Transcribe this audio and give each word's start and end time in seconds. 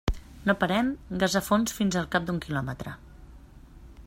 No 0.49 0.55
parem, 0.61 0.89
gas 1.25 1.37
a 1.41 1.43
fons, 1.49 1.75
fins 1.81 1.99
al 2.01 2.09
cap 2.17 2.27
d'un 2.31 2.43
quilòmetre. 2.47 2.99